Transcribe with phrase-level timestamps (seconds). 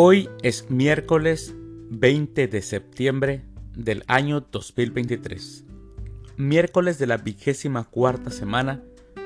[0.00, 1.56] Hoy es miércoles
[1.90, 3.42] 20 de septiembre
[3.74, 5.64] del año 2023,
[6.36, 8.80] miércoles de la vigésima cuarta semana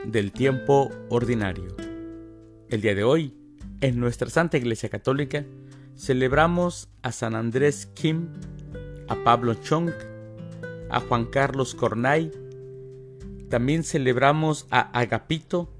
[0.06, 1.76] del tiempo ordinario.
[2.70, 3.36] El día de hoy,
[3.82, 5.44] en nuestra Santa Iglesia Católica,
[5.94, 8.28] celebramos a San Andrés Kim,
[9.08, 9.90] a Pablo Chong,
[10.88, 12.30] a Juan Carlos Cornay,
[13.50, 15.70] también celebramos a Agapito,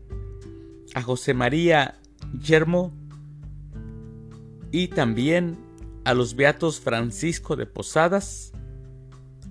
[0.95, 1.99] a José María
[2.43, 2.93] Yermo,
[4.73, 5.59] y también
[6.05, 8.53] a los beatos Francisco de Posadas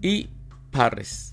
[0.02, 0.30] y
[0.72, 1.32] Parres.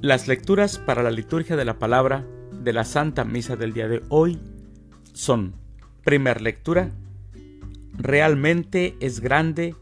[0.00, 4.02] Las lecturas para la liturgia de la palabra de la Santa Misa del día de
[4.10, 4.38] hoy
[5.14, 5.54] son,
[6.04, 6.90] primera lectura,
[7.94, 9.74] realmente es grande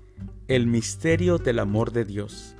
[0.47, 2.55] el misterio del amor de Dios.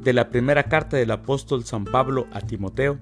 [0.00, 2.98] De la primera carta del apóstol San Pablo a Timoteo,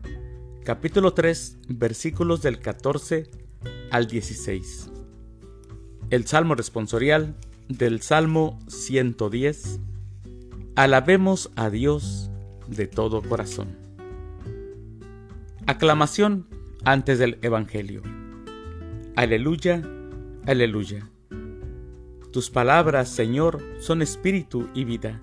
[0.65, 3.42] capítulo 3, versículos del 14
[3.93, 4.91] al 16.
[6.09, 7.37] El Salmo responsorial
[7.69, 9.81] del Salmo 110.
[10.75, 12.31] Alabemos a Dios
[12.69, 13.77] de todo corazón.
[15.67, 16.47] Aclamación
[16.85, 18.03] antes del Evangelio.
[19.15, 19.83] Aleluya,
[20.47, 21.07] aleluya.
[22.33, 25.21] Tus palabras, Señor, son espíritu y vida.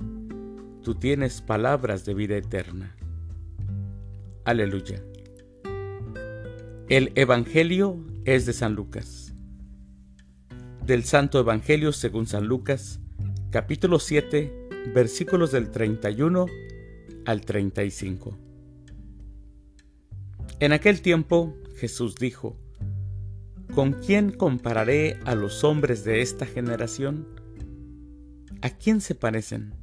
[0.83, 2.95] Tú tienes palabras de vida eterna.
[4.45, 5.01] Aleluya.
[6.87, 9.33] El Evangelio es de San Lucas.
[10.85, 12.99] Del Santo Evangelio según San Lucas,
[13.49, 16.47] capítulo 7, versículos del 31
[17.25, 18.37] al 35.
[20.59, 22.57] En aquel tiempo Jesús dijo,
[23.73, 27.27] ¿Con quién compararé a los hombres de esta generación?
[28.61, 29.73] ¿A quién se parecen?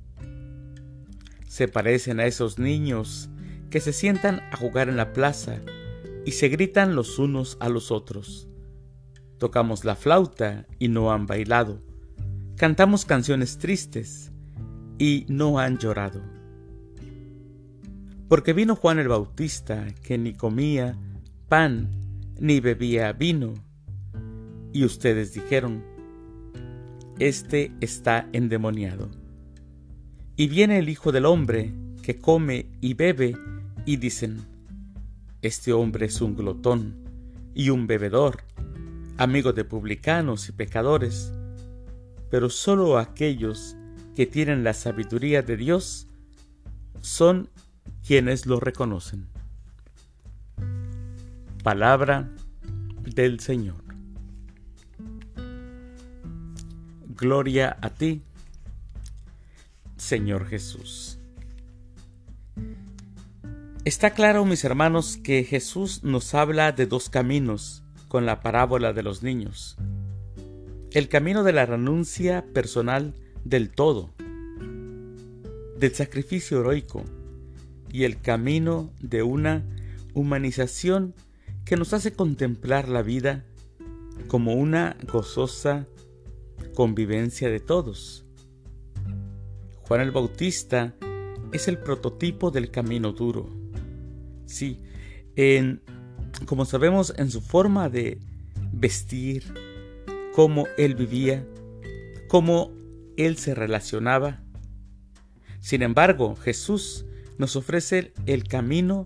[1.48, 3.30] Se parecen a esos niños
[3.70, 5.60] que se sientan a jugar en la plaza
[6.26, 8.48] y se gritan los unos a los otros.
[9.38, 11.80] Tocamos la flauta y no han bailado.
[12.56, 14.32] Cantamos canciones tristes
[14.98, 16.20] y no han llorado.
[18.28, 20.98] Porque vino Juan el Bautista, que ni comía
[21.48, 21.90] pan
[22.40, 23.54] ni bebía vino.
[24.72, 25.84] Y ustedes dijeron,
[27.20, 29.12] Este está endemoniado.
[30.34, 31.72] Y viene el Hijo del Hombre,
[32.02, 33.36] que come y bebe,
[33.84, 34.55] y dicen,
[35.46, 36.96] este hombre es un glotón
[37.54, 38.42] y un bebedor,
[39.16, 41.32] amigo de publicanos y pecadores,
[42.30, 43.76] pero solo aquellos
[44.14, 46.08] que tienen la sabiduría de Dios
[47.00, 47.48] son
[48.06, 49.28] quienes lo reconocen.
[51.62, 52.30] Palabra
[53.02, 53.82] del Señor.
[57.16, 58.22] Gloria a ti,
[59.96, 61.18] Señor Jesús.
[63.86, 69.04] Está claro, mis hermanos, que Jesús nos habla de dos caminos con la parábola de
[69.04, 69.76] los niños.
[70.90, 73.14] El camino de la renuncia personal
[73.44, 74.10] del todo,
[75.78, 77.04] del sacrificio heroico
[77.92, 79.64] y el camino de una
[80.14, 81.14] humanización
[81.64, 83.44] que nos hace contemplar la vida
[84.26, 85.86] como una gozosa
[86.74, 88.24] convivencia de todos.
[89.82, 90.92] Juan el Bautista
[91.52, 93.55] es el prototipo del camino duro
[94.46, 94.80] Sí,
[95.34, 95.82] en,
[96.46, 98.18] como sabemos, en su forma de
[98.72, 99.52] vestir,
[100.34, 101.46] cómo él vivía,
[102.28, 102.72] cómo
[103.16, 104.42] él se relacionaba.
[105.60, 107.06] Sin embargo, Jesús
[107.38, 109.04] nos ofrece el camino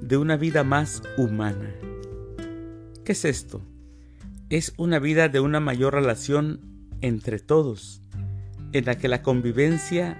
[0.00, 1.74] de una vida más humana.
[3.04, 3.62] ¿Qué es esto?
[4.50, 6.60] Es una vida de una mayor relación
[7.00, 8.00] entre todos,
[8.72, 10.18] en la que la convivencia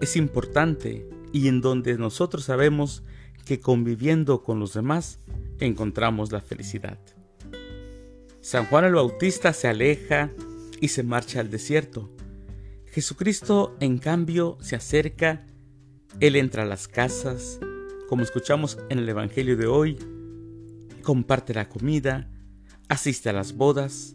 [0.00, 3.02] es importante y en donde nosotros sabemos
[3.50, 5.18] que conviviendo con los demás
[5.58, 7.00] encontramos la felicidad.
[8.40, 10.30] San Juan el Bautista se aleja
[10.80, 12.14] y se marcha al desierto.
[12.86, 15.44] Jesucristo, en cambio, se acerca,
[16.20, 17.58] Él entra a las casas,
[18.08, 19.98] como escuchamos en el Evangelio de hoy,
[21.02, 22.30] comparte la comida,
[22.88, 24.14] asiste a las bodas.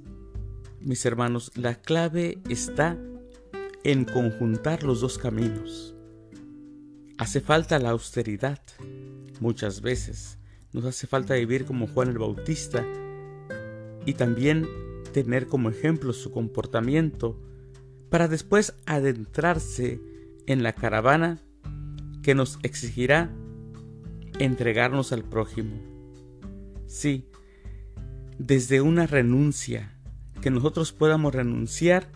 [0.79, 2.97] Mis hermanos, la clave está
[3.83, 5.93] en conjuntar los dos caminos.
[7.17, 8.59] Hace falta la austeridad,
[9.41, 10.37] muchas veces.
[10.73, 12.85] Nos hace falta vivir como Juan el Bautista
[14.05, 14.67] y también
[15.13, 17.39] tener como ejemplo su comportamiento
[18.09, 19.99] para después adentrarse
[20.47, 21.39] en la caravana
[22.21, 23.31] que nos exigirá
[24.39, 25.75] entregarnos al prójimo.
[26.87, 27.29] Sí,
[28.37, 29.97] desde una renuncia,
[30.41, 32.09] que nosotros podamos renunciar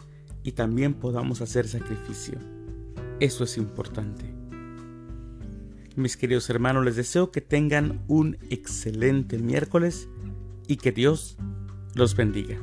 [0.44, 2.38] y también podamos hacer sacrificio.
[3.20, 4.39] Eso es importante.
[5.96, 10.08] Mis queridos hermanos, les deseo que tengan un excelente miércoles
[10.68, 11.38] y que Dios
[11.96, 12.58] los bendiga.